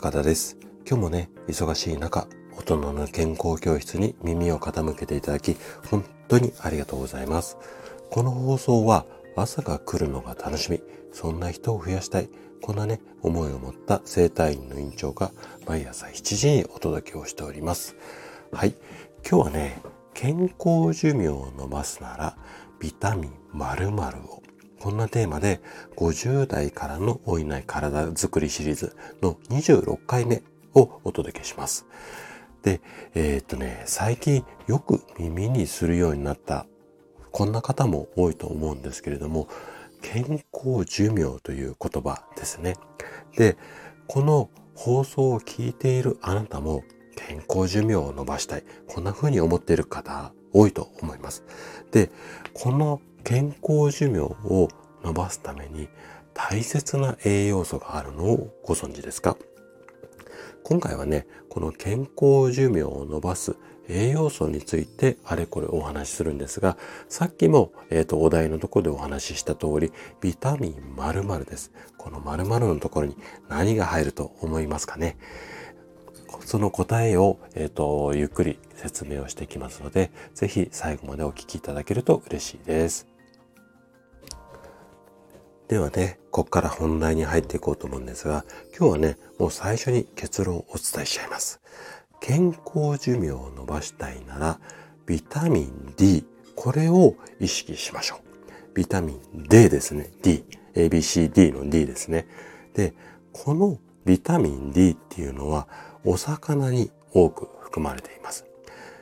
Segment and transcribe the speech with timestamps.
[0.00, 0.56] 高田です。
[0.88, 5.56] 今日もね、忙しい中、大人の健康教室に耳を傾けていただき、
[5.90, 7.56] 本当にありがとうございます。
[8.08, 10.80] この放送は朝が来るのが楽しみ、
[11.12, 12.30] そんな人を増やしたい、
[12.62, 15.32] こんなね、思いを持った生体院の院長が
[15.66, 17.96] 毎朝7時にお届けをしております。
[18.52, 18.76] はい。
[19.28, 19.82] 今日はね、
[20.14, 22.38] 健康寿命を伸ばすなら、
[22.78, 24.37] ビタミン〇〇を
[24.80, 25.60] こんなテーマで
[25.96, 30.42] 50代からの老いない体づくりシリーズの26回目
[30.74, 31.86] をお届けします。
[32.62, 32.80] で、
[33.14, 36.66] えー、っとね、最近よく耳にするようになった
[37.30, 39.48] こんな方も多いと思うんですけれども、
[40.02, 42.76] 健康寿命という言葉ですね。
[43.36, 43.56] で、
[44.06, 46.84] この放送を聞いているあなたも
[47.16, 48.64] 健康寿命を伸ばしたい。
[48.86, 51.44] こんな風に思っている方多いと思います。
[51.90, 52.10] で、
[52.54, 54.68] この健康寿命を
[55.04, 55.88] 伸ばすために
[56.34, 59.36] 大切な栄養素があるのをご存知ですか？
[60.64, 63.56] 今回はね、この健康寿命を伸ばす
[63.88, 66.76] 栄養素についてあれこれお話しするんですが、
[67.08, 71.72] さっきも、えっ、ー、と、お題のところでお話しした通り、ビタミン〇〇です。
[71.96, 73.16] この〇〇のところに
[73.48, 75.16] 何が入ると思いますかね？
[76.44, 83.06] その答えを、えっ、ー、と、ゆっくり説明をしていきますので、ぜひ最後までお聞きいただけると嬉しいです。
[85.68, 88.44] ではね、ここから本題に入っていこうと思うんですが、
[88.78, 91.60] 今日はね、もう最初に結論をお伝えしちゃいます。
[92.20, 94.60] 健康寿命を伸ばしたいなら、
[95.06, 98.74] ビタミン D、これを意識しましょう。
[98.74, 100.10] ビタミン D ですね。
[100.22, 100.44] D。
[100.74, 102.26] ABCD の D ですね。
[102.74, 102.94] で、
[103.32, 105.68] このビタミン D っていうのは、
[106.04, 108.46] お魚に多く含まれています。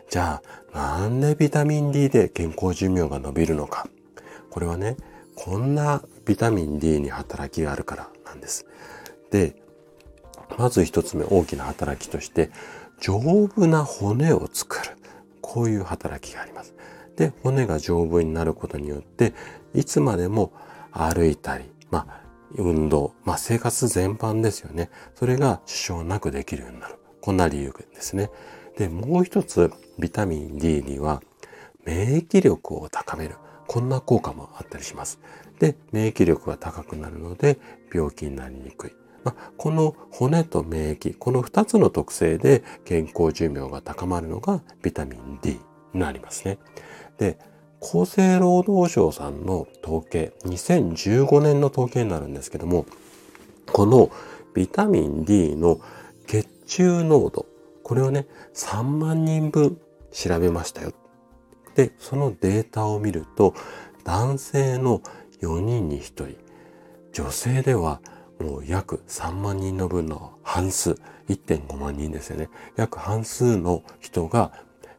[0.08, 3.88] じゃあ、なんでビタミン D で健康寿命が伸びるのか。
[4.50, 4.96] これはね、
[5.34, 8.66] こんなビタミン D に働きがあるからなんです。
[9.30, 9.56] で、
[10.58, 12.50] まず一つ目大きな働きとして、
[13.00, 14.96] 丈夫な骨を作る。
[15.42, 16.74] こういう働きがあります。
[17.16, 19.34] で、骨が丈夫になることによって、
[19.74, 20.52] いつまでも
[20.92, 24.90] 歩いたり、まあ、運動、まあ、生活全般ですよね。
[25.14, 26.96] それが支障なくできるようになる。
[27.20, 28.30] こんな理由ですね。
[28.76, 31.22] で、もう一つ、ビタミン D には、
[31.84, 33.36] 免疫力を高める。
[33.66, 35.18] こんな効果もあったりします。
[35.58, 37.58] で、免疫力が高くなるので、
[37.92, 38.92] 病気になりにくい。
[39.24, 45.58] まあ、この骨と免疫、この2つの特性で健康寿命が高まるのがビタミン D
[45.92, 46.58] になりますね。
[47.18, 47.38] で、
[47.80, 52.86] 厚生労働省さんの統計、2015年の統計になるんですけども、
[53.72, 54.10] この
[54.54, 55.80] ビタミン D の
[56.26, 57.46] 血中濃度、
[57.82, 59.78] これをね、3万人分
[60.10, 60.92] 調べましたよ。
[61.74, 63.54] で、そのデータを見ると、
[64.04, 65.00] 男性の
[65.40, 66.36] 4人に1人、
[67.12, 68.00] 女性では
[68.40, 70.92] もう約3万人の分の半数、
[71.28, 72.48] 1.5万人ですよね。
[72.76, 74.52] 約半数の人が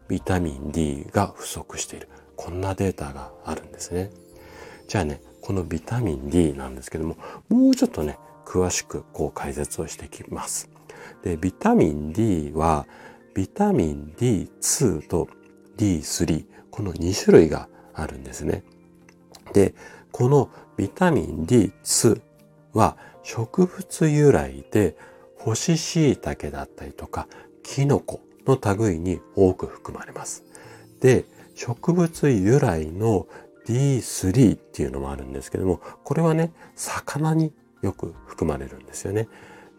[0.07, 2.09] ビタミン D が不足している。
[2.37, 4.11] こんなデータがあるんですね。
[4.87, 7.17] じゃあね、このビタミン D なんですけども、
[7.49, 10.69] もうちょっとね、詳しくこう解説をしていきます。
[11.23, 12.87] で、ビタミン D は、
[13.33, 15.27] ビタミン D2 と
[15.77, 18.63] D3、この2種類があるんですね。
[19.53, 19.75] で、
[20.11, 22.21] このビタミン D2
[22.73, 24.95] は植物由来で
[25.37, 27.27] 干し椎茸だったりとか
[27.63, 30.43] キノコの類に多く含まれます。
[31.01, 31.25] で、
[31.57, 33.27] 植物由来の
[33.65, 37.51] D3 っていうのもあるんですけども、これはね、魚に
[37.81, 39.27] よく含まれるんですよね。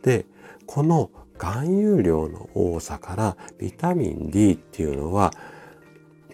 [0.03, 0.27] で、
[0.67, 5.33] この含有量の多さからビタミン D っていうのは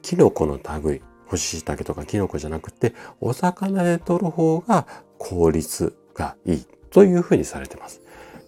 [0.00, 4.86] キノコの類、干し椎茸とかキノコじゃなくて、お魚で取る方が
[5.18, 8.00] 効率がいいというふうにされてます。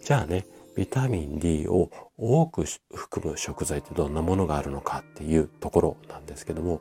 [0.02, 0.46] じゃあね、
[0.76, 2.64] ビタミン D を多く
[2.94, 6.81] 含む食材ってどんなものがあるのかっていうところなんですけども、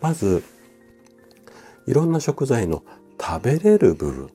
[0.00, 0.44] まず、
[1.86, 2.84] いろんな食材の
[3.20, 4.30] 食べれる部分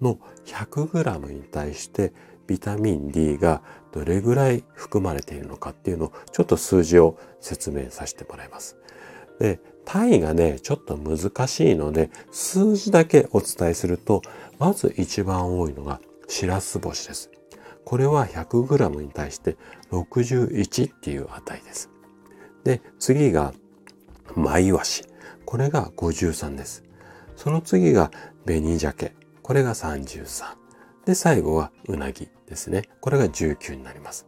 [0.00, 2.12] の 100g に対して
[2.46, 8.76] ビタミン D がどれぐらい含まれているのかっていうのをちょっと数字を説明させてもらいます。
[9.38, 14.22] で、単位がね、ちょっと難しいので、数字だけお伝えすると、
[14.58, 17.30] まず一番多いのが、しらす干しです。
[17.86, 19.56] これは 100g に対して
[19.92, 21.88] 61っていう値です。
[22.64, 23.54] で、次が、
[24.34, 25.04] マイワシ。
[25.44, 26.82] これが53です。
[27.36, 28.10] その次が、
[28.44, 29.14] 紅鮭。
[29.40, 30.56] これが33。
[31.04, 32.88] で、最後は、うなぎですね。
[33.00, 34.26] これが19になります。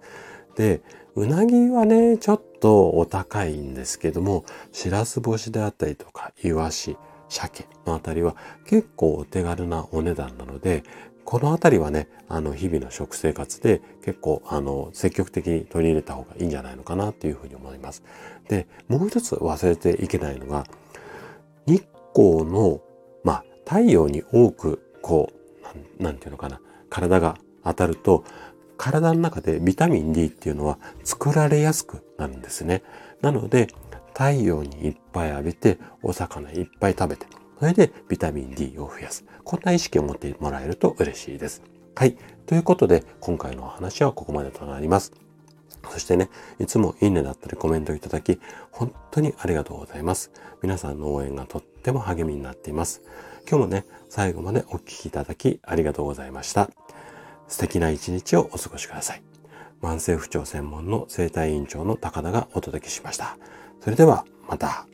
[0.55, 0.81] で、
[1.17, 6.97] うなぎはね、ちょっとお高いんですけども、しらす干しであったりとか、イワシ、
[7.29, 10.85] 鮭のあたりは結構お手軽なお値段なので、
[11.31, 18.03] このあたりはね、あの、日々の食生活で結構、あの、積極的に取り入れた方がいいんじゃないのかなっていうふうに思います。
[18.49, 20.65] で、もう一つ忘れていけないのが、
[21.67, 22.81] 日光の、
[23.25, 25.31] まあ、太陽に多く、こ
[25.99, 28.25] う、なんていうのかな、体が当たると、
[28.79, 32.83] 体の中でビタミン D っていうのは作られやすくなるんですね。
[33.21, 33.67] なので、
[34.15, 37.27] 太陽にいっぱい浴びて、お魚いっぱい食べて、
[37.59, 39.25] それでビタミン D を増やす。
[39.45, 41.63] こんな意識を持ってもらえると嬉しいです。
[41.95, 42.17] はい。
[42.47, 45.13] ということで、今回のお話はここまでとなります。
[45.91, 48.41] そしてね、いつもいいねだったりコメントいただき、
[48.71, 50.31] 本当にありがとうございます。
[50.63, 53.03] 皆さんの応援がとっても励みになっています。
[53.49, 56.71] 今日もね、最後までお聴きいただきありがとうございました。
[57.49, 59.23] 素敵な一日をお過ごしください。
[59.83, 63.39] 慢性不調専門の生体院長の高田がお届けしました。
[63.81, 64.87] それではまた。